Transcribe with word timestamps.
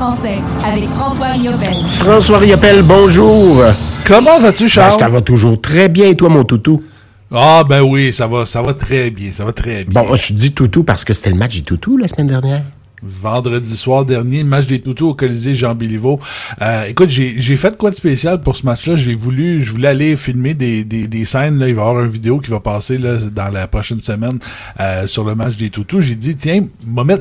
français 0.00 0.38
avec 0.64 0.84
François 0.84 1.26
Riopel. 1.26 1.74
François 1.92 2.38
Riopel, 2.38 2.82
bonjour. 2.82 3.62
Comment 4.06 4.40
vas-tu, 4.40 4.66
Charles? 4.66 4.92
Ben, 4.92 4.98
ça 4.98 5.08
va 5.08 5.20
toujours 5.20 5.60
très 5.60 5.90
bien, 5.90 6.08
et 6.08 6.16
toi, 6.16 6.30
mon 6.30 6.44
toutou? 6.44 6.82
Ah, 7.30 7.64
ben 7.68 7.82
oui, 7.82 8.10
ça 8.10 8.26
va, 8.26 8.46
ça 8.46 8.62
va 8.62 8.72
très 8.72 9.10
bien, 9.10 9.30
ça 9.30 9.44
va 9.44 9.52
très 9.52 9.84
bien. 9.84 10.02
Bon, 10.02 10.16
je 10.16 10.32
dis 10.32 10.52
toutou 10.52 10.84
parce 10.84 11.04
que 11.04 11.12
c'était 11.12 11.28
le 11.28 11.36
match 11.36 11.56
des 11.56 11.64
toutous 11.64 11.98
la 11.98 12.08
semaine 12.08 12.28
dernière. 12.28 12.62
Vendredi 13.02 13.76
soir 13.76 14.04
dernier, 14.04 14.42
match 14.42 14.66
des 14.66 14.80
toutous 14.80 15.08
au 15.08 15.14
Colisée 15.14 15.54
Jean 15.54 15.74
Béliveau. 15.74 16.18
Euh, 16.60 16.84
écoute, 16.84 17.08
j'ai 17.08 17.56
fait 17.56 17.76
quoi 17.76 17.90
de 17.90 17.94
spécial 17.94 18.42
pour 18.42 18.56
ce 18.56 18.66
match-là? 18.66 18.96
J'ai 18.96 19.14
voulu, 19.14 19.62
je 19.62 19.72
voulais 19.72 19.88
aller 19.88 20.16
filmer 20.16 20.52
des, 20.52 20.84
des, 20.84 21.08
des, 21.08 21.24
scènes. 21.24 21.58
Là, 21.58 21.68
il 21.68 21.74
va 21.74 21.82
y 21.82 21.88
avoir 21.88 22.04
une 22.04 22.10
vidéo 22.10 22.40
qui 22.40 22.50
va 22.50 22.60
passer 22.60 22.98
là, 22.98 23.16
dans 23.16 23.48
la 23.48 23.66
prochaine 23.68 24.02
semaine 24.02 24.38
euh, 24.80 25.06
sur 25.06 25.24
le 25.24 25.34
match 25.34 25.56
des 25.56 25.70
toutous. 25.70 26.02
J'ai 26.02 26.14
dit, 26.14 26.36
tiens, 26.36 26.64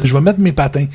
je 0.03 0.13
vais 0.13 0.21
mettre 0.21 0.39
mes 0.39 0.51
patins 0.51 0.87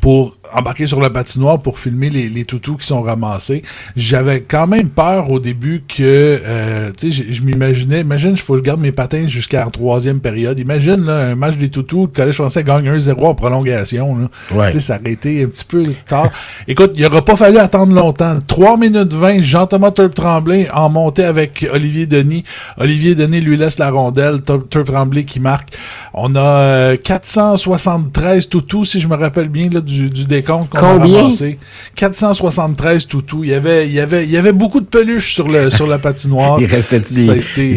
pour 0.00 0.36
embarquer 0.52 0.86
sur 0.86 1.00
la 1.00 1.10
patinoire 1.10 1.60
pour 1.60 1.78
filmer 1.78 2.10
les, 2.10 2.28
les 2.28 2.44
toutous 2.44 2.76
qui 2.76 2.86
sont 2.86 3.02
ramassés. 3.02 3.62
J'avais 3.96 4.40
quand 4.40 4.66
même 4.66 4.88
peur 4.88 5.30
au 5.30 5.40
début 5.40 5.82
que, 5.86 6.02
euh, 6.02 6.92
tu 6.96 7.12
sais, 7.12 7.24
je, 7.30 7.42
m'imaginais, 7.42 8.00
imagine, 8.00 8.36
je 8.36 8.42
faut 8.42 8.54
que 8.54 8.60
je 8.60 8.64
garde 8.64 8.80
mes 8.80 8.92
patins 8.92 9.26
jusqu'à 9.26 9.64
la 9.64 9.70
troisième 9.70 10.20
période. 10.20 10.58
Imagine, 10.58 11.04
là, 11.04 11.18
un 11.18 11.34
match 11.34 11.56
des 11.56 11.68
toutous, 11.68 12.02
le 12.02 12.06
Collège 12.08 12.36
français 12.36 12.64
gagne 12.64 12.88
1-0 12.88 13.24
en 13.24 13.34
prolongation. 13.34 14.16
Là. 14.16 14.28
Ouais. 14.52 14.70
Tu 14.70 14.74
sais, 14.74 14.86
ça 14.86 14.98
aurait 15.00 15.12
été 15.12 15.42
un 15.42 15.48
petit 15.48 15.64
peu 15.64 15.84
tard. 16.06 16.30
Écoute, 16.68 16.92
il 16.96 17.04
aura 17.06 17.24
pas 17.24 17.36
fallu 17.36 17.58
attendre 17.58 17.94
longtemps. 17.94 18.38
3 18.46 18.76
minutes 18.76 19.12
20, 19.12 19.42
Jean-Thomas 19.42 19.90
Turp 19.90 20.14
Tremblay 20.14 20.68
en 20.72 20.88
montée 20.88 21.24
avec 21.24 21.68
Olivier 21.72 22.06
Denis. 22.06 22.44
Olivier 22.78 23.14
Denis 23.14 23.40
lui 23.40 23.56
laisse 23.56 23.78
la 23.78 23.90
rondelle, 23.90 24.42
Turp 24.42 24.86
Tremblay 24.86 25.24
qui 25.24 25.40
marque. 25.40 25.76
On 26.14 26.34
a 26.34 26.40
euh, 26.40 26.96
473 26.96 28.48
toutous, 28.48 28.84
si 28.84 29.00
je 29.00 29.08
me 29.08 29.16
rappelle 29.16 29.48
bien, 29.48 29.68
là, 29.70 29.80
du, 29.86 30.10
du 30.10 30.24
décompte 30.24 30.70
qu'on 30.70 30.84
a 30.84 30.98
ramassé. 30.98 31.58
473 31.94 33.06
toutous. 33.06 33.44
Il 33.44 33.50
y 33.50 33.54
avait, 33.54 33.86
il 33.86 33.92
y 33.92 34.00
avait, 34.00 34.24
il 34.24 34.30
y 34.30 34.36
avait 34.36 34.52
beaucoup 34.52 34.80
de 34.80 34.86
peluches 34.86 35.32
sur 35.32 35.48
le, 35.48 35.70
sur 35.70 35.86
la 35.86 35.98
patinoire. 35.98 36.56
il 36.60 36.66
restait-tu 36.66 37.14
des, 37.14 37.26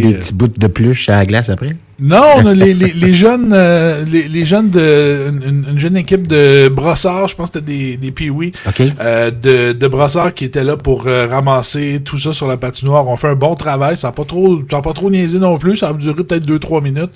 des 0.02 0.13
petits 0.15 0.33
bouts 0.33 0.47
de 0.47 0.67
peluche 0.67 1.07
à 1.09 1.17
la 1.17 1.25
glace 1.25 1.49
après? 1.49 1.69
Non, 2.02 2.38
les, 2.53 2.73
les, 2.73 2.94
les, 2.94 3.14
jeunes, 3.14 3.52
euh, 3.53 4.05
les, 4.05 4.28
les, 4.30 4.45
jeunes 4.45 4.69
de 4.69 5.28
une, 5.30 5.66
une, 5.72 5.80
jeune 5.80 5.97
équipe 5.97 6.28
de 6.28 6.69
brossards, 6.69 7.28
je 7.28 7.36
pense 7.36 7.52
que 7.52 7.59
c'était 7.59 7.72
des, 7.72 7.97
des 7.97 8.11
pee 8.11 8.30
okay. 8.30 8.94
euh, 9.02 9.31
de, 9.31 9.73
de 9.73 9.88
brossards 9.88 10.33
qui 10.33 10.45
étaient 10.45 10.64
là 10.64 10.77
pour 10.77 11.08
euh, 11.08 11.27
ramasser 11.27 12.02
tout 12.03 12.17
ça 12.17 12.31
sur 12.31 12.47
la 12.47 12.55
patinoire. 12.55 13.05
On 13.08 13.17
fait 13.17 13.27
un 13.27 13.36
bon 13.36 13.55
travail, 13.55 13.97
ça 13.97 14.08
n'a 14.08 14.11
pas 14.14 14.23
trop, 14.23 14.59
ça 14.70 14.77
a 14.77 14.81
pas 14.81 14.94
trop 14.94 15.11
niaisé 15.11 15.39
non 15.39 15.58
plus, 15.58 15.77
ça 15.77 15.89
a 15.89 15.94
duré 15.94 16.23
peut-être 16.23 16.45
2-3 16.45 16.81
minutes. 16.81 17.11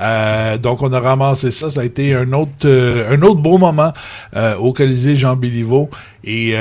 Euh, 0.00 0.58
donc 0.58 0.82
on 0.82 0.92
a 0.92 0.98
ramassé 0.98 1.50
ça, 1.50 1.70
ça 1.70 1.82
a 1.82 1.84
été 1.84 2.14
un 2.14 2.32
autre 2.32 2.66
un 2.66 3.22
autre 3.22 3.40
beau 3.40 3.58
moment 3.58 3.92
au 4.58 4.72
Colisée 4.72 5.14
Jean 5.14 5.36
Béliveau 5.36 5.88
et 6.24 6.56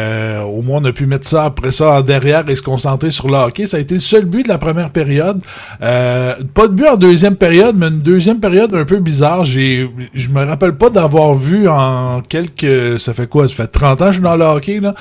au 0.45 0.61
moins 0.61 0.81
on 0.81 0.85
a 0.85 0.91
pu 0.91 1.07
mettre 1.07 1.27
ça 1.27 1.45
après 1.45 1.71
ça 1.71 1.93
en 1.93 2.01
derrière 2.01 2.47
et 2.47 2.55
se 2.55 2.61
concentrer 2.61 3.09
sur 3.09 3.29
le 3.29 3.35
hockey. 3.35 3.65
Ça 3.65 3.77
a 3.77 3.79
été 3.79 3.95
le 3.95 4.01
seul 4.01 4.25
but 4.25 4.43
de 4.43 4.49
la 4.49 4.59
première 4.59 4.91
période. 4.91 5.41
pas 5.79 6.67
de 6.67 6.73
but 6.73 6.87
en 6.87 6.97
deuxième 6.97 7.35
période, 7.35 7.52
mais 7.75 7.87
une 7.87 7.99
deuxième 7.99 8.39
période 8.39 8.73
un 8.73 8.85
peu 8.85 8.99
bizarre. 8.99 9.43
J'ai, 9.43 9.89
je 10.13 10.29
me 10.29 10.43
rappelle 10.43 10.75
pas 10.75 10.89
d'avoir 10.89 11.33
vu 11.33 11.67
en 11.67 12.21
quelques, 12.21 12.99
ça 12.99 13.13
fait 13.13 13.27
quoi, 13.27 13.47
ça 13.47 13.55
fait 13.55 13.67
30 13.67 14.01
ans 14.01 14.05
que 14.05 14.11
je 14.11 14.15
suis 14.15 14.23
dans 14.23 14.35
le 14.35 14.45
hockey, 14.45 14.79
là. 14.79 14.95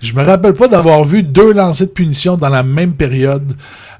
Je 0.00 0.12
me 0.12 0.22
rappelle 0.22 0.52
pas 0.52 0.68
d'avoir 0.68 1.04
vu 1.04 1.22
deux 1.22 1.52
lancers 1.52 1.86
de 1.86 1.92
punition 1.92 2.36
dans 2.36 2.48
la 2.48 2.62
même 2.62 2.92
période. 2.92 3.52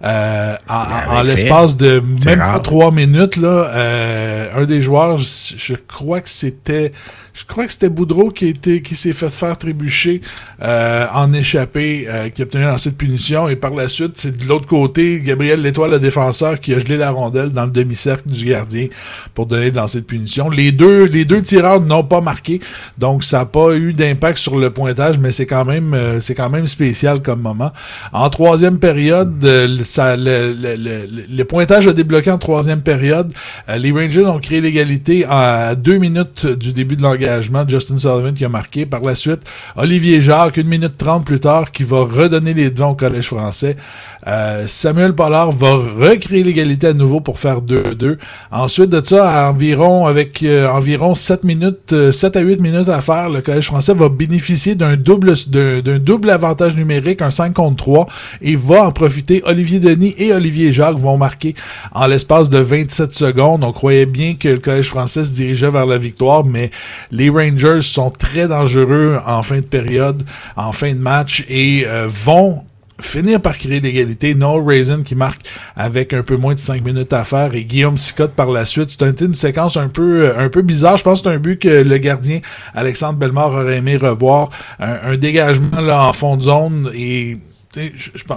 Euh, 0.04 0.56
en, 0.68 0.74
en, 0.74 1.16
en 1.18 1.22
l'espace 1.22 1.76
de 1.76 2.02
même 2.26 2.38
pas 2.38 2.60
trois 2.60 2.90
minutes 2.90 3.36
là, 3.36 3.70
euh, 3.72 4.48
un 4.54 4.64
des 4.64 4.82
joueurs, 4.82 5.18
je, 5.18 5.54
je 5.56 5.74
crois 5.74 6.20
que 6.20 6.28
c'était, 6.28 6.90
je 7.32 7.44
crois 7.46 7.66
que 7.66 7.72
c'était 7.72 7.88
Boudreau 7.88 8.30
qui 8.30 8.48
était, 8.48 8.82
qui 8.82 8.94
s'est 8.94 9.12
fait 9.14 9.30
faire 9.30 9.56
trébucher 9.56 10.20
euh, 10.62 11.06
en 11.14 11.32
échappé, 11.32 12.06
euh, 12.08 12.28
qui 12.28 12.42
a 12.42 12.44
obtenu 12.44 12.64
un 12.64 12.68
lancer 12.68 12.90
de 12.90 12.96
punition 12.96 13.48
et 13.48 13.56
par 13.56 13.72
la 13.74 13.88
suite 13.88 14.12
c'est 14.16 14.36
de 14.36 14.44
l'autre 14.46 14.66
côté 14.66 15.20
Gabriel 15.24 15.62
Létoile 15.62 15.92
le 15.92 15.98
défenseur 15.98 16.60
qui 16.60 16.74
a 16.74 16.78
gelé 16.78 16.96
la 16.98 17.10
rondelle 17.10 17.50
dans 17.50 17.64
le 17.64 17.70
demi-cercle 17.70 18.28
du 18.28 18.44
gardien 18.46 18.88
pour 19.34 19.46
donner 19.46 19.70
le 19.70 19.76
lancer 19.76 20.00
de 20.00 20.04
punition. 20.06 20.50
Les 20.50 20.72
deux, 20.72 21.04
les 21.04 21.24
deux 21.24 21.42
tireurs 21.42 21.80
n'ont 21.80 22.04
pas 22.04 22.20
marqué, 22.20 22.60
donc 22.98 23.24
ça 23.24 23.38
n'a 23.38 23.44
pas 23.46 23.74
eu 23.74 23.94
d'impact 23.94 24.38
sur 24.38 24.58
le 24.58 24.70
pointage, 24.70 25.18
mais 25.18 25.32
c'est 25.32 25.46
quand 25.46 25.64
même, 25.64 25.94
euh, 25.94 26.20
c'est 26.20 26.34
quand 26.34 26.50
même 26.50 26.66
spécial 26.66 27.22
comme 27.22 27.40
moment. 27.40 27.72
En 28.12 28.28
troisième 28.30 28.78
période 28.78 29.44
ça, 29.86 30.16
le, 30.16 30.52
le, 30.52 30.76
le, 30.76 31.08
le, 31.30 31.44
pointage 31.44 31.88
a 31.88 31.92
débloqué 31.92 32.30
en 32.30 32.38
troisième 32.38 32.80
période. 32.82 33.32
Euh, 33.68 33.76
les 33.76 33.92
Rangers 33.92 34.26
ont 34.26 34.38
créé 34.38 34.60
l'égalité 34.60 35.24
à 35.28 35.74
deux 35.74 35.98
minutes 35.98 36.46
du 36.46 36.72
début 36.72 36.96
de 36.96 37.02
l'engagement. 37.02 37.64
Justin 37.66 37.98
Sullivan 37.98 38.34
qui 38.34 38.44
a 38.44 38.48
marqué. 38.48 38.86
Par 38.86 39.00
la 39.02 39.14
suite, 39.14 39.40
Olivier 39.76 40.20
Jacques, 40.20 40.56
une 40.56 40.68
minute 40.68 40.96
trente 40.96 41.24
plus 41.24 41.40
tard, 41.40 41.72
qui 41.72 41.84
va 41.84 42.00
redonner 42.00 42.54
les 42.54 42.70
devants 42.70 42.90
au 42.90 42.94
Collège 42.94 43.26
français. 43.26 43.76
Euh, 44.26 44.66
Samuel 44.66 45.14
Pollard 45.14 45.52
va 45.52 45.74
recréer 45.74 46.42
l'égalité 46.42 46.88
à 46.88 46.92
nouveau 46.92 47.20
pour 47.20 47.38
faire 47.38 47.62
2-2. 47.62 48.18
Ensuite 48.50 48.90
de 48.90 49.04
ça, 49.04 49.28
à 49.30 49.50
environ 49.50 50.06
avec 50.06 50.42
euh, 50.42 50.68
environ 50.68 51.14
7 51.14 51.44
minutes, 51.44 52.10
7 52.10 52.36
à 52.36 52.40
8 52.40 52.60
minutes 52.60 52.88
à 52.88 53.00
faire, 53.00 53.28
le 53.28 53.40
Collège 53.40 53.66
français 53.66 53.94
va 53.94 54.08
bénéficier 54.08 54.74
d'un 54.74 54.96
double 54.96 55.34
d'un 55.46 55.98
double 55.98 56.30
avantage 56.30 56.76
numérique, 56.76 57.22
un 57.22 57.30
5 57.30 57.54
contre 57.54 57.76
3, 57.76 58.06
et 58.42 58.56
va 58.56 58.84
en 58.84 58.92
profiter. 58.92 59.42
Olivier 59.44 59.75
Denis 59.80 60.14
et 60.18 60.32
Olivier 60.32 60.72
Jacques 60.72 60.98
vont 60.98 61.16
marquer 61.16 61.54
en 61.92 62.06
l'espace 62.06 62.50
de 62.50 62.58
27 62.58 63.12
secondes. 63.12 63.64
On 63.64 63.72
croyait 63.72 64.06
bien 64.06 64.34
que 64.34 64.48
le 64.48 64.58
Collège 64.58 64.88
français 64.88 65.24
se 65.24 65.32
dirigeait 65.32 65.70
vers 65.70 65.86
la 65.86 65.98
victoire, 65.98 66.44
mais 66.44 66.70
les 67.10 67.28
Rangers 67.30 67.82
sont 67.82 68.10
très 68.10 68.48
dangereux 68.48 69.18
en 69.26 69.42
fin 69.42 69.56
de 69.56 69.66
période, 69.66 70.22
en 70.56 70.72
fin 70.72 70.92
de 70.92 70.98
match, 70.98 71.44
et 71.48 71.84
euh, 71.86 72.06
vont 72.08 72.62
finir 73.00 73.40
par 73.40 73.56
créer 73.56 73.80
l'égalité. 73.80 74.34
No 74.34 74.62
Raisin 74.62 75.02
qui 75.02 75.14
marque 75.14 75.42
avec 75.76 76.12
un 76.12 76.22
peu 76.22 76.36
moins 76.36 76.54
de 76.54 76.60
5 76.60 76.84
minutes 76.84 77.12
à 77.12 77.24
faire 77.24 77.54
et 77.54 77.64
Guillaume 77.64 77.98
Sicotte 77.98 78.32
par 78.32 78.50
la 78.50 78.64
suite. 78.64 78.90
C'est 78.90 79.20
une 79.20 79.34
séquence 79.34 79.76
un 79.76 79.88
peu 79.88 80.32
un 80.36 80.48
peu 80.48 80.62
bizarre. 80.62 80.96
Je 80.96 81.04
pense 81.04 81.22
que 81.22 81.28
c'est 81.28 81.34
un 81.34 81.38
but 81.38 81.60
que 81.60 81.82
le 81.82 81.98
gardien 81.98 82.40
Alexandre 82.74 83.18
Bellemare 83.18 83.52
aurait 83.52 83.76
aimé 83.76 83.96
revoir. 83.96 84.50
Un, 84.80 85.12
un 85.12 85.16
dégagement 85.16 85.80
là 85.80 86.06
en 86.06 86.12
fond 86.12 86.36
de 86.36 86.42
zone 86.42 86.90
et 86.94 87.38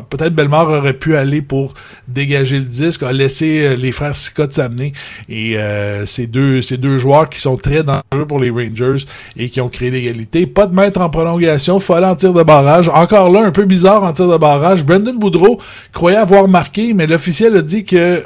peut-être 0.10 0.34
Belmar 0.34 0.70
aurait 0.70 0.94
pu 0.94 1.16
aller 1.16 1.42
pour 1.42 1.74
dégager 2.08 2.60
le 2.60 2.66
disque, 2.66 3.04
a 3.04 3.12
laissé 3.12 3.62
euh, 3.62 3.76
les 3.76 3.92
frères 3.92 4.16
Scott 4.16 4.54
s'amener 4.54 4.92
et 5.28 5.58
euh, 5.58 6.06
ces 6.06 6.28
deux 6.28 6.62
ces 6.62 6.78
deux 6.78 6.98
joueurs 6.98 7.30
qui 7.30 7.40
sont 7.40 7.58
très 7.58 7.84
dangereux 7.84 8.26
pour 8.28 8.40
les 8.40 8.50
Rangers 8.50 9.06
et 9.38 9.50
qui 9.50 9.62
ont 9.62 9.70
créé 9.70 9.90
l'égalité. 9.90 10.48
Pas 10.48 10.68
de 10.68 10.76
mettre 10.76 11.02
en 11.02 11.10
prolongation, 11.10 11.80
faut 11.80 11.94
aller 11.94 12.06
en 12.06 12.16
tir 12.16 12.34
de 12.34 12.44
barrage. 12.44 12.90
Encore 12.90 13.32
là, 13.32 13.46
un 13.46 13.52
peu 13.52 13.66
bizarre 13.66 14.04
en 14.04 14.14
tir 14.14 14.28
de 14.28 14.38
barrage. 14.38 14.84
Brendan 14.84 15.18
Boudreau 15.18 15.60
croyait 15.94 16.18
avoir 16.18 16.48
marqué, 16.48 16.94
mais 16.94 17.08
l'officiel 17.08 17.56
a 17.58 17.62
dit 17.62 17.86
que 17.86 18.24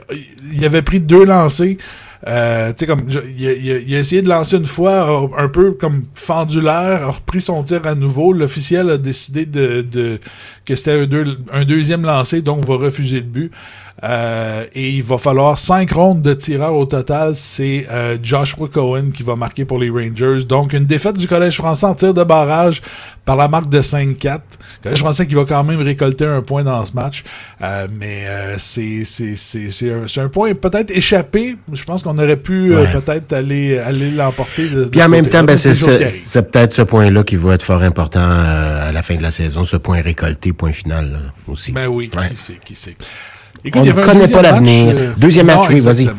il 0.51 0.65
avait 0.65 0.81
pris 0.81 0.99
deux 0.99 1.25
lancers. 1.25 1.77
Euh, 2.25 2.71
tu 2.71 2.79
sais, 2.79 2.85
comme, 2.85 3.01
il 3.09 3.47
a, 3.47 3.51
il, 3.53 3.95
a, 3.95 3.99
essayé 3.99 4.21
de 4.21 4.29
lancer 4.29 4.55
une 4.55 4.65
fois, 4.65 5.29
un 5.37 5.49
peu 5.49 5.73
comme 5.73 6.03
fendu 6.13 6.61
l'air, 6.61 7.03
a 7.03 7.11
repris 7.11 7.41
son 7.41 7.63
tir 7.63 7.85
à 7.85 7.95
nouveau. 7.95 8.31
L'officiel 8.31 8.89
a 8.89 8.97
décidé 8.97 9.45
de, 9.45 9.81
de 9.81 10.19
que 10.65 10.75
c'était 10.75 11.01
un, 11.01 11.05
deux, 11.05 11.37
un, 11.51 11.65
deuxième 11.65 12.03
lancé, 12.03 12.41
donc 12.41 12.65
va 12.65 12.75
refuser 12.75 13.17
le 13.17 13.23
but. 13.23 13.51
Euh, 14.03 14.65
et 14.73 14.89
il 14.89 15.03
va 15.03 15.17
falloir 15.17 15.57
cinq 15.57 15.91
rondes 15.91 16.21
de 16.21 16.33
tireurs 16.33 16.73
au 16.73 16.85
total. 16.85 17.35
C'est 17.35 17.87
euh, 17.91 18.17
Joshua 18.21 18.67
Cohen 18.67 19.11
qui 19.13 19.23
va 19.23 19.35
marquer 19.35 19.65
pour 19.65 19.79
les 19.79 19.89
Rangers. 19.89 20.43
Donc, 20.47 20.73
une 20.73 20.85
défaite 20.85 21.17
du 21.17 21.27
Collège 21.27 21.57
français 21.57 21.85
en 21.85 21.95
tir 21.95 22.13
de 22.13 22.23
barrage 22.23 22.81
par 23.25 23.35
la 23.35 23.47
marque 23.47 23.69
de 23.69 23.81
5-4. 23.81 24.39
Collège 24.81 24.99
français 24.99 25.27
qui 25.27 25.35
va 25.35 25.45
quand 25.45 25.63
même 25.63 25.81
récolter 25.81 26.25
un 26.25 26.41
point 26.41 26.63
dans 26.63 26.85
ce 26.85 26.93
match. 26.93 27.23
Euh, 27.61 27.87
mais 27.97 28.27
euh, 28.27 28.55
c'est 28.57 29.03
un, 29.89 30.23
un, 30.23 30.27
point 30.27 30.53
peut-être 30.55 30.91
échappé. 30.91 31.55
Je 31.71 31.83
pense 31.85 32.03
qu'on 32.03 32.17
aurait 32.17 32.37
pu 32.37 32.73
euh, 32.73 32.83
ouais. 32.83 32.91
peut-être 32.91 33.31
aller, 33.31 33.77
aller 33.77 34.11
l'emporter. 34.11 34.67
Puis 34.91 35.01
en 35.01 35.07
même 35.07 35.27
temps, 35.27 35.43
ben, 35.43 35.55
c'est 35.55 36.51
peut-être 36.51 36.73
ce 36.73 36.81
point-là 36.81 37.23
qui 37.23 37.37
va 37.37 37.53
être 37.53 37.63
fort 37.63 37.81
important 37.81 38.19
à 38.19 38.91
la 38.91 39.01
fin 39.01 39.15
de 39.15 39.21
la 39.23 39.31
saison. 39.31 39.63
Ce 39.63 39.77
point 39.77 40.01
récolté, 40.01 40.51
point 40.53 40.73
final 40.73 41.11
là, 41.11 41.19
aussi. 41.47 41.71
Ben 41.71 41.87
oui, 41.87 42.09
ouais. 42.15 42.29
qui 42.29 42.35
sait, 42.35 42.59
qui 42.63 42.75
sait. 42.75 42.95
Écoute, 43.65 43.81
on 43.81 43.85
ne 43.85 43.91
connaît 43.93 44.27
pas 44.27 44.41
l'avenir. 44.41 44.95
Euh, 44.97 45.11
deuxième 45.17 45.47
match, 45.47 45.69
oui, 45.69 45.79
vas-y. 45.79 46.09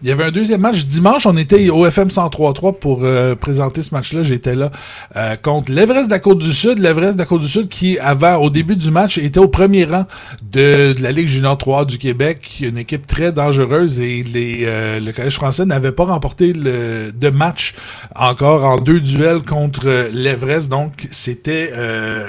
Il 0.00 0.08
y 0.08 0.12
avait 0.12 0.22
un 0.22 0.30
deuxième 0.30 0.60
match 0.60 0.86
dimanche. 0.86 1.26
On 1.26 1.36
était 1.36 1.70
au 1.70 1.84
FM 1.84 2.06
103.3 2.06 2.78
pour 2.78 3.00
euh, 3.02 3.34
présenter 3.34 3.82
ce 3.82 3.92
match-là. 3.92 4.22
J'étais 4.22 4.54
là 4.54 4.70
euh, 5.16 5.34
contre 5.34 5.72
l'Everest 5.72 6.06
de 6.06 6.12
la 6.12 6.20
Côte 6.20 6.38
du 6.38 6.52
Sud. 6.52 6.78
L'Everest 6.78 7.14
de 7.14 7.18
la 7.18 7.26
Côte 7.26 7.40
du 7.42 7.48
Sud 7.48 7.66
qui, 7.66 7.98
avant, 7.98 8.36
au 8.36 8.48
début 8.48 8.76
du 8.76 8.92
match, 8.92 9.18
était 9.18 9.40
au 9.40 9.48
premier 9.48 9.86
rang 9.86 10.06
de, 10.52 10.92
de 10.92 11.02
la 11.02 11.10
Ligue 11.10 11.26
junior 11.26 11.58
3 11.58 11.84
du 11.84 11.98
Québec. 11.98 12.60
Une 12.62 12.78
équipe 12.78 13.08
très 13.08 13.32
dangereuse 13.32 13.98
et 13.98 14.22
les, 14.22 14.60
euh, 14.66 15.00
le 15.00 15.10
Collège 15.10 15.34
français 15.34 15.66
n'avait 15.66 15.90
pas 15.90 16.04
remporté 16.04 16.52
le, 16.52 17.10
de 17.12 17.30
match 17.30 17.74
encore 18.14 18.66
en 18.66 18.78
deux 18.78 19.00
duels 19.00 19.42
contre 19.42 20.10
l'Everest. 20.12 20.68
Donc, 20.68 21.08
c'était 21.10 21.72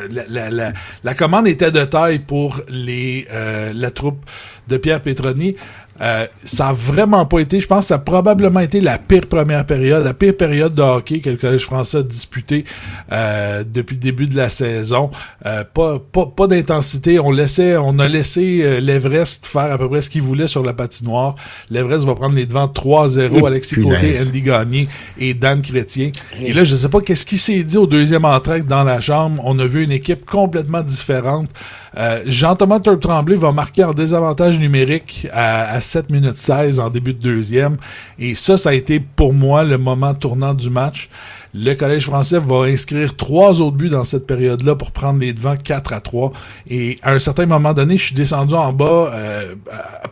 la, 0.09 0.23
la, 0.27 0.49
la, 0.49 0.73
la, 1.03 1.13
commande 1.13 1.47
était 1.47 1.69
de 1.69 1.85
taille 1.85 2.17
pour 2.17 2.61
les 2.67 3.27
la 3.75 3.91
troupe 3.91 4.25
de 4.69 4.77
Pierre 4.77 5.01
Petroni. 5.01 5.55
Euh, 6.01 6.27
ça 6.43 6.69
a 6.69 6.73
vraiment 6.73 7.25
pas 7.25 7.39
été, 7.39 7.59
je 7.59 7.67
pense 7.67 7.85
que 7.85 7.87
ça 7.89 7.95
a 7.95 7.99
probablement 7.99 8.59
été 8.61 8.81
la 8.81 8.97
pire 8.97 9.27
première 9.27 9.65
période, 9.65 10.03
la 10.03 10.13
pire 10.13 10.35
période 10.35 10.73
de 10.73 10.81
hockey 10.81 11.19
que 11.19 11.29
le 11.29 11.37
Collège 11.37 11.65
français 11.65 11.97
a 11.97 12.03
disputé 12.03 12.63
euh, 13.11 13.63
depuis 13.65 13.95
le 13.95 14.01
début 14.01 14.27
de 14.27 14.35
la 14.35 14.49
saison. 14.49 15.11
Euh, 15.45 15.63
pas 15.65 15.99
pas, 15.99 16.25
pas 16.25 16.47
d'intensité. 16.47 17.19
On 17.19 17.31
laissait, 17.31 17.77
on 17.77 17.99
a 17.99 18.07
laissé 18.07 18.79
l'Everest 18.79 19.45
faire 19.45 19.71
à 19.71 19.77
peu 19.77 19.89
près 19.89 20.01
ce 20.01 20.09
qu'il 20.09 20.21
voulait 20.21 20.47
sur 20.47 20.63
la 20.63 20.73
patinoire. 20.73 21.35
L'Everest 21.69 22.05
va 22.05 22.15
prendre 22.15 22.35
les 22.35 22.45
devants 22.45 22.67
3-0. 22.67 23.45
Alexis 23.45 23.75
Côté, 23.75 24.15
Andy 24.21 24.41
Gagné 24.41 24.87
et 25.17 25.33
Dan 25.33 25.61
Chrétien. 25.61 26.11
Et 26.41 26.53
là, 26.53 26.63
je 26.63 26.75
sais 26.75 26.89
pas 26.89 27.01
qu'est-ce 27.01 27.25
qui 27.25 27.37
s'est 27.37 27.63
dit 27.63 27.77
au 27.77 27.87
deuxième 27.87 28.25
entrée 28.25 28.61
dans 28.61 28.83
la 28.83 28.99
chambre. 29.01 29.41
On 29.45 29.57
a 29.59 29.65
vu 29.65 29.83
une 29.83 29.91
équipe 29.91 30.25
complètement 30.25 30.81
différente. 30.81 31.49
Euh, 31.97 32.21
Jean-Thomas 32.25 32.79
Turp-Tremblay 32.79 33.35
va 33.35 33.51
marquer 33.51 33.83
en 33.83 33.93
désavantage 33.93 34.59
numérique 34.59 35.27
à, 35.33 35.79
7 35.79 36.09
minutes 36.09 36.37
16 36.37 36.79
en 36.79 36.89
début 36.89 37.13
de 37.13 37.19
deuxième. 37.19 37.77
Et 38.17 38.35
ça, 38.35 38.57
ça 38.57 38.69
a 38.69 38.73
été 38.73 38.99
pour 38.99 39.33
moi 39.33 39.63
le 39.63 39.77
moment 39.77 40.13
tournant 40.13 40.53
du 40.53 40.69
match. 40.69 41.09
Le 41.55 41.73
Collège 41.73 42.05
français 42.05 42.37
va 42.37 42.65
inscrire 42.65 43.15
trois 43.15 43.59
autres 43.59 43.75
buts 43.75 43.89
dans 43.89 44.03
cette 44.03 44.27
période-là 44.27 44.75
pour 44.75 44.91
prendre 44.91 45.19
les 45.19 45.33
devants 45.33 45.57
4 45.57 45.93
à 45.93 45.99
3. 45.99 46.31
Et 46.69 46.95
à 47.01 47.13
un 47.13 47.19
certain 47.19 47.47
moment 47.47 47.73
donné, 47.73 47.97
je 47.97 48.05
suis 48.05 48.15
descendu 48.15 48.53
en 48.53 48.71
bas 48.71 49.11
euh, 49.11 49.55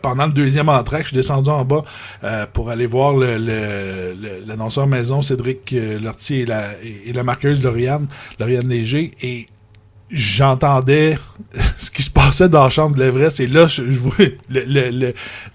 pendant 0.02 0.26
le 0.26 0.32
deuxième 0.32 0.68
entrée, 0.68 1.02
je 1.02 1.08
suis 1.08 1.16
descendu 1.16 1.50
en 1.50 1.64
bas 1.64 1.84
euh, 2.24 2.44
pour 2.52 2.70
aller 2.70 2.86
voir 2.86 3.14
l'annonceur 3.14 4.86
le, 4.86 4.90
le, 4.90 4.96
maison 4.98 5.22
Cédric 5.22 5.74
Lortier 6.02 6.40
et 6.40 6.46
la, 6.46 6.64
et 7.06 7.12
la 7.12 7.22
marqueuse 7.22 7.62
Lauriane, 7.62 8.08
Lauriane 8.40 8.68
Léger. 8.68 9.12
Et 9.22 9.46
j'entendais 10.10 11.18
ce 11.76 11.90
qui 11.90 12.02
passait 12.18 12.48
dans 12.48 12.64
la 12.64 12.70
chambre 12.70 12.96
de 12.96 13.02
l'Everest. 13.02 13.40
Et 13.40 13.46
là 13.46 13.66
je, 13.66 13.82
vois 13.98 14.14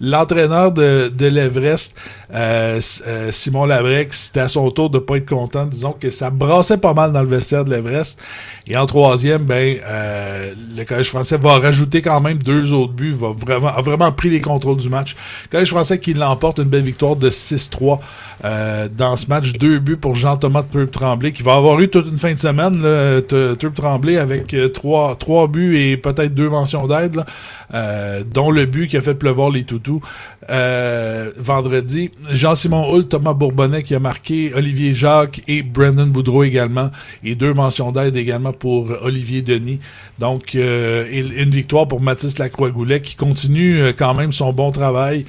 l'entraîneur 0.00 0.72
de, 0.72 1.12
de 1.14 1.26
l'Everest 1.26 1.98
euh, 2.34 2.80
euh, 3.06 3.30
Simon 3.30 3.64
Labrec 3.64 4.12
c'était 4.12 4.40
à 4.40 4.48
son 4.48 4.70
tour 4.70 4.90
de 4.90 4.98
pas 4.98 5.16
être 5.16 5.28
content. 5.28 5.66
Disons 5.66 5.92
que 5.92 6.10
ça 6.10 6.30
brassait 6.30 6.78
pas 6.78 6.94
mal 6.94 7.12
dans 7.12 7.22
le 7.22 7.28
vestiaire 7.28 7.64
de 7.64 7.70
l'Everest. 7.70 8.20
Et 8.66 8.76
en 8.76 8.86
troisième 8.86 9.44
ben 9.44 9.78
euh, 9.86 10.52
le 10.76 10.84
collège 10.84 11.10
français 11.10 11.36
va 11.36 11.58
rajouter 11.58 12.02
quand 12.02 12.20
même 12.20 12.38
deux 12.38 12.72
autres 12.72 12.92
buts 12.92 13.12
va 13.12 13.28
vraiment 13.28 13.68
a 13.68 13.80
vraiment 13.80 14.12
pris 14.12 14.30
les 14.30 14.40
contrôles 14.40 14.78
du 14.78 14.88
match. 14.88 15.16
Le 15.44 15.50
collège 15.50 15.70
français 15.70 15.98
qui 15.98 16.14
l'emporte 16.14 16.58
une 16.58 16.64
belle 16.64 16.82
victoire 16.82 17.16
de 17.16 17.30
6-3 17.30 17.98
dans 18.96 19.16
ce 19.16 19.26
match. 19.28 19.52
Deux 19.52 19.78
buts 19.78 19.96
pour 19.96 20.14
Jean-Thomas 20.14 20.64
Tremblay 20.92 21.32
qui 21.32 21.42
va 21.42 21.54
avoir 21.54 21.80
eu 21.80 21.88
toute 21.88 22.08
une 22.08 22.18
fin 22.18 22.32
de 22.32 22.38
semaine 22.38 22.82
là, 22.82 23.20
Tremblay 23.74 24.18
avec 24.18 24.34
avec 24.34 24.72
trois, 24.72 25.16
trois 25.16 25.48
buts 25.48 25.78
et 25.78 25.96
peut-être 25.96 26.34
deux 26.34 26.48
mentions 26.54 26.86
d'aide, 26.86 27.24
euh, 27.72 28.22
dont 28.24 28.50
le 28.50 28.66
but 28.66 28.88
qui 28.88 28.96
a 28.96 29.00
fait 29.00 29.14
pleuvoir 29.14 29.50
les 29.50 29.64
toutous 29.64 30.00
euh, 30.50 31.30
vendredi. 31.36 32.10
Jean-Simon 32.30 32.92
Hull, 32.92 33.06
Thomas 33.06 33.34
Bourbonnais 33.34 33.82
qui 33.82 33.94
a 33.94 33.98
marqué, 33.98 34.52
Olivier 34.54 34.94
Jacques 34.94 35.42
et 35.48 35.62
Brandon 35.62 36.06
Boudreau 36.06 36.44
également, 36.44 36.90
et 37.22 37.34
deux 37.34 37.54
mentions 37.54 37.92
d'aide 37.92 38.16
également 38.16 38.52
pour 38.52 38.90
Olivier 39.02 39.42
Denis. 39.42 39.80
Donc, 40.18 40.54
euh, 40.54 41.06
une 41.10 41.50
victoire 41.50 41.88
pour 41.88 42.00
Mathis 42.00 42.38
Lacroix-Goulet 42.38 43.00
qui 43.00 43.16
continue 43.16 43.92
quand 43.98 44.14
même 44.14 44.32
son 44.32 44.52
bon 44.52 44.70
travail. 44.70 45.26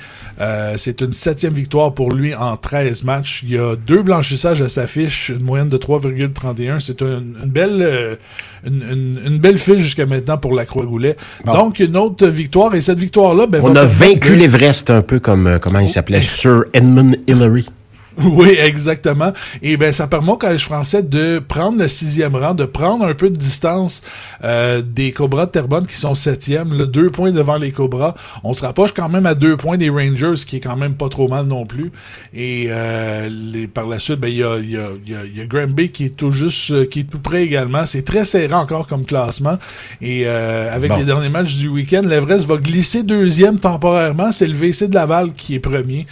C'est 0.77 1.01
une 1.01 1.13
septième 1.13 1.53
victoire 1.53 1.93
pour 1.93 2.11
lui 2.11 2.35
en 2.35 2.57
13 2.57 3.03
matchs. 3.03 3.41
Il 3.43 3.51
y 3.51 3.57
a 3.57 3.75
deux 3.75 4.03
blanchissages 4.03 4.61
à 4.61 4.67
sa 4.67 4.85
fiche, 4.85 5.29
une 5.29 5.43
moyenne 5.43 5.69
de 5.69 5.77
3,31. 5.77 6.79
C'est 6.79 7.01
une, 7.01 7.33
belle 7.45 8.17
une, 8.65 9.39
belle 9.39 9.57
fiche 9.57 9.79
jusqu'à 9.79 10.05
maintenant 10.05 10.37
pour 10.37 10.53
la 10.53 10.65
Croix-Goulet. 10.65 11.15
Donc, 11.45 11.79
une 11.79 11.97
autre 11.97 12.27
victoire. 12.27 12.75
Et 12.75 12.81
cette 12.81 12.99
victoire-là... 12.99 13.47
Ben, 13.47 13.61
On 13.63 13.75
a 13.75 13.85
vaincu 13.85 14.35
l'Everest 14.35 14.89
un 14.89 15.01
peu 15.01 15.19
comme, 15.19 15.47
euh, 15.47 15.59
comment 15.59 15.79
il 15.79 15.89
s'appelait, 15.89 16.21
Sir 16.21 16.65
Edmund 16.73 17.19
Hillary. 17.27 17.67
Oui, 18.23 18.57
exactement. 18.59 19.33
Et 19.61 19.77
ben 19.77 19.91
ça 19.91 20.07
permet 20.07 20.31
au 20.31 20.37
Collège 20.37 20.63
français 20.63 21.03
de 21.03 21.39
prendre 21.39 21.79
le 21.79 21.87
sixième 21.87 22.35
rang, 22.35 22.53
de 22.53 22.65
prendre 22.65 23.05
un 23.05 23.13
peu 23.13 23.29
de 23.29 23.35
distance 23.35 24.03
euh, 24.43 24.81
des 24.81 25.11
Cobras 25.11 25.47
de 25.47 25.51
Terrebonne 25.51 25.85
qui 25.85 25.95
sont 25.95 26.15
septième, 26.15 26.73
là, 26.77 26.85
deux 26.85 27.09
points 27.09 27.31
devant 27.31 27.57
les 27.57 27.71
Cobras. 27.71 28.15
On 28.43 28.53
se 28.53 28.65
rapproche 28.65 28.93
quand 28.93 29.09
même 29.09 29.25
à 29.25 29.35
deux 29.35 29.57
points 29.57 29.77
des 29.77 29.89
Rangers, 29.89 30.35
qui 30.47 30.57
est 30.57 30.59
quand 30.59 30.77
même 30.77 30.95
pas 30.95 31.09
trop 31.09 31.27
mal 31.27 31.45
non 31.45 31.65
plus. 31.65 31.91
Et 32.33 32.67
euh, 32.69 33.27
les, 33.29 33.67
par 33.67 33.87
la 33.87 33.99
suite, 33.99 34.19
ben 34.19 34.29
il 34.29 34.37
y 34.37 34.43
a, 34.43 34.57
y, 34.59 34.77
a, 34.77 34.89
y, 35.05 35.41
a, 35.41 35.45
Granby 35.45 35.89
qui 35.89 36.05
est 36.05 36.15
tout 36.15 36.31
juste, 36.31 36.71
euh, 36.71 36.85
qui 36.85 37.01
est 37.01 37.09
tout 37.09 37.19
près 37.19 37.43
également. 37.43 37.85
C'est 37.85 38.03
très 38.03 38.23
serré 38.23 38.53
encore 38.53 38.87
comme 38.87 39.05
classement. 39.05 39.57
Et 40.01 40.23
euh, 40.25 40.73
avec 40.73 40.95
les 40.97 41.05
derniers 41.05 41.29
matchs 41.29 41.57
du 41.57 41.67
week-end, 41.67 42.01
l'Everest 42.05 42.45
va 42.45 42.57
glisser 42.57 43.03
deuxième 43.03 43.59
temporairement. 43.59 44.31
C'est 44.31 44.47
le 44.47 44.53
VC 44.53 44.87
de 44.87 44.95
Laval 44.95 45.33
qui 45.33 45.55
est 45.55 45.59
premier. 45.59 46.07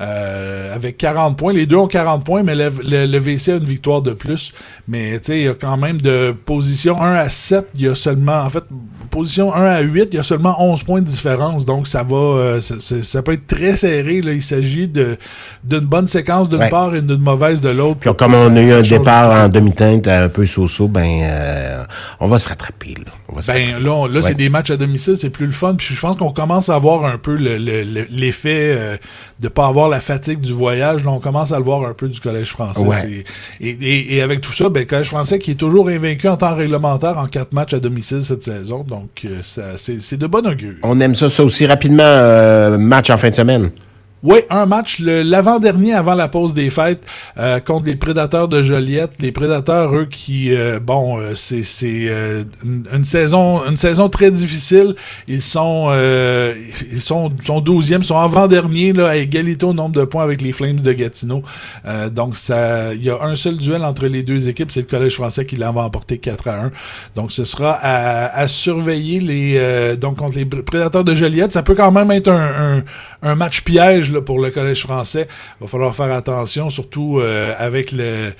Euh, 0.00 0.74
avec 0.74 0.96
40 0.96 1.36
points. 1.36 1.52
Les 1.52 1.66
deux 1.66 1.76
ont 1.76 1.86
40 1.86 2.24
points, 2.24 2.42
mais 2.42 2.56
le, 2.56 2.68
le, 2.82 3.18
VC 3.18 3.52
a 3.52 3.56
une 3.58 3.64
victoire 3.64 4.02
de 4.02 4.12
plus. 4.12 4.52
Mais 4.88 5.20
tu 5.20 5.26
sais, 5.26 5.38
il 5.38 5.44
y 5.44 5.48
a 5.48 5.54
quand 5.54 5.76
même 5.76 6.00
de 6.00 6.34
position 6.44 7.00
1 7.00 7.14
à 7.14 7.28
7, 7.28 7.68
il 7.76 7.82
y 7.82 7.88
a 7.88 7.94
seulement, 7.94 8.40
en 8.40 8.50
fait, 8.50 8.64
position 9.12 9.54
1 9.54 9.64
à 9.64 9.80
8, 9.82 10.08
il 10.10 10.16
y 10.16 10.18
a 10.18 10.24
seulement 10.24 10.60
11 10.60 10.82
points 10.82 11.00
de 11.00 11.06
différence. 11.06 11.64
Donc 11.64 11.86
ça 11.86 12.02
va, 12.02 12.16
euh, 12.16 12.60
ça 12.60 13.22
peut 13.22 13.34
être 13.34 13.46
très 13.46 13.76
serré. 13.76 14.20
Là. 14.20 14.32
Il 14.32 14.42
s'agit 14.42 14.88
de 14.88 15.16
d'une 15.62 15.86
bonne 15.86 16.08
séquence 16.08 16.48
d'une 16.48 16.68
part 16.68 16.94
et 16.96 17.00
d'une 17.00 17.22
mauvaise 17.22 17.60
de 17.60 17.68
l'autre. 17.68 18.12
Comme 18.14 18.34
on 18.34 18.56
a 18.56 18.60
eu 18.60 18.72
un 18.72 18.82
départ 18.82 19.44
en 19.44 19.48
demi-teinte 19.48 20.08
un 20.08 20.28
peu 20.28 20.44
so-so, 20.44 20.88
ben 20.88 21.20
euh, 21.22 21.84
on 22.18 22.26
va 22.26 22.38
se 22.38 22.48
rattraper. 22.48 22.94
Là, 22.98 23.12
on 23.28 23.36
va 23.36 23.42
se 23.42 23.52
ben 23.52 23.80
là, 23.80 24.08
là 24.08 24.22
c'est 24.22 24.34
des 24.34 24.48
matchs 24.48 24.72
à 24.72 24.76
domicile, 24.76 25.16
c'est 25.16 25.30
plus 25.30 25.46
le 25.46 25.52
fun. 25.52 25.76
Puis 25.76 25.94
je 25.94 26.00
pense 26.00 26.16
qu'on 26.16 26.32
commence 26.32 26.68
à 26.68 26.74
avoir 26.74 27.04
un 27.04 27.18
peu 27.18 27.36
l'effet 27.36 28.74
le, 28.74 28.98
de 29.38 29.48
pas 29.48 29.68
avoir 29.68 29.83
la 29.88 30.00
fatigue 30.00 30.40
du 30.40 30.52
voyage. 30.52 31.04
Là, 31.04 31.10
on 31.10 31.20
commence 31.20 31.52
à 31.52 31.58
le 31.58 31.64
voir 31.64 31.84
un 31.86 31.94
peu 31.94 32.08
du 32.08 32.20
Collège 32.20 32.50
français. 32.50 33.24
Et, 33.60 34.16
et, 34.16 34.22
avec 34.22 34.40
tout 34.40 34.52
ça, 34.52 34.68
ben, 34.68 34.80
le 34.80 34.86
Collège 34.86 35.08
français 35.08 35.38
qui 35.38 35.52
est 35.52 35.56
toujours 35.56 35.88
invaincu 35.88 36.28
en 36.28 36.36
temps 36.36 36.54
réglementaire 36.54 37.18
en 37.18 37.26
quatre 37.26 37.52
matchs 37.52 37.74
à 37.74 37.80
domicile 37.80 38.24
cette 38.24 38.42
saison. 38.42 38.84
Donc, 38.86 39.24
euh, 39.24 39.40
c'est 39.76 40.18
de 40.18 40.26
bon 40.26 40.46
augure. 40.46 40.74
On 40.82 41.00
aime 41.00 41.14
ça, 41.14 41.28
ça 41.28 41.44
aussi 41.44 41.66
rapidement. 41.66 42.02
Euh, 42.04 42.78
match 42.78 43.10
en 43.10 43.16
fin 43.16 43.30
de 43.30 43.34
semaine. 43.34 43.70
Oui, 44.24 44.38
un 44.48 44.64
match 44.64 45.00
l'avant-dernier 45.00 45.92
avant 45.92 46.14
la 46.14 46.28
pause 46.28 46.54
des 46.54 46.70
fêtes 46.70 47.04
euh, 47.36 47.60
contre 47.60 47.84
les 47.84 47.94
Prédateurs 47.94 48.48
de 48.48 48.62
Joliette. 48.62 49.10
Les 49.20 49.32
Prédateurs, 49.32 49.94
eux, 49.94 50.06
qui 50.06 50.54
euh, 50.54 50.80
bon, 50.80 51.18
euh, 51.20 51.34
c'est 51.34 51.62
c'est 51.62 52.08
une, 52.64 53.04
saison 53.04 53.62
une 53.68 53.76
saison 53.76 54.08
très 54.08 54.30
difficile. 54.30 54.94
Ils 55.28 55.42
sont 55.42 55.92
ils 56.90 57.02
sont 57.02 57.30
sont 57.42 57.60
douzième, 57.60 58.02
sont 58.02 58.18
avant-dernier 58.18 58.94
là 58.94 59.08
à 59.08 59.16
égalité 59.16 59.66
au 59.66 59.74
nombre 59.74 59.94
de 59.94 60.06
points 60.06 60.24
avec 60.24 60.40
les 60.40 60.52
Flames 60.52 60.80
de 60.80 60.92
Gatineau. 60.94 61.42
donc 62.10 62.38
ça, 62.38 62.94
il 62.94 63.04
y 63.04 63.10
a 63.10 63.22
un 63.22 63.34
seul 63.34 63.58
duel 63.58 63.84
entre 63.84 64.06
les 64.06 64.22
deux 64.22 64.48
équipes, 64.48 64.70
c'est 64.70 64.80
le 64.80 64.86
Collège 64.86 65.16
français 65.16 65.44
qui 65.44 65.56
l'a 65.56 65.70
emporté 65.70 66.16
4 66.16 66.48
à 66.48 66.62
1. 66.64 66.70
Donc 67.14 67.30
ce 67.30 67.44
sera 67.44 67.72
à, 67.72 68.34
à 68.34 68.46
surveiller 68.46 69.20
les 69.20 69.96
donc 69.98 70.16
contre 70.16 70.38
les 70.38 70.46
Prédateurs 70.46 71.04
de 71.04 71.14
Joliette. 71.14 71.52
Ça 71.52 71.62
peut 71.62 71.74
quand 71.74 71.92
même 71.92 72.10
être 72.10 72.28
un, 72.28 72.78
un, 72.78 72.84
un 73.22 73.34
match 73.34 73.60
piège 73.60 74.13
pour 74.20 74.40
le 74.40 74.50
Collège 74.50 74.82
français. 74.82 75.28
Il 75.60 75.64
va 75.64 75.68
falloir 75.68 75.94
faire 75.94 76.12
attention, 76.12 76.70
surtout 76.70 77.18
euh, 77.20 77.52
avec 77.58 77.92
le 77.92 78.32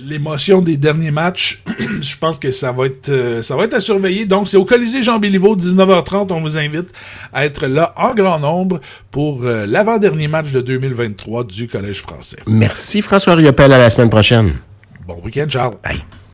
l'émotion 0.00 0.62
des 0.62 0.76
derniers 0.76 1.10
matchs, 1.10 1.62
je 1.78 2.16
pense 2.16 2.38
que 2.38 2.50
ça 2.50 2.72
va 2.72 2.86
être 2.86 3.08
euh, 3.08 3.42
ça 3.42 3.56
va 3.56 3.64
être 3.64 3.74
à 3.74 3.80
surveiller. 3.80 4.26
Donc 4.26 4.48
c'est 4.48 4.56
au 4.56 4.64
Colisée 4.64 5.02
Jean 5.02 5.18
Béliveau 5.18 5.56
19h30, 5.56 6.32
on 6.32 6.40
vous 6.40 6.58
invite 6.58 6.92
à 7.32 7.44
être 7.46 7.66
là 7.66 7.94
en 7.96 8.14
grand 8.14 8.38
nombre 8.38 8.80
pour 9.10 9.44
euh, 9.44 9.66
l'avant-dernier 9.66 10.28
match 10.28 10.50
de 10.50 10.60
2023 10.60 11.44
du 11.44 11.68
Collège 11.68 12.00
français. 12.00 12.38
Merci 12.46 13.00
François 13.02 13.34
Riopel 13.34 13.72
à 13.72 13.78
la 13.78 13.90
semaine 13.90 14.10
prochaine. 14.10 14.54
Bon 15.06 15.20
week-end 15.22 15.46
Charles. 15.48 15.76
Bye. 15.84 16.02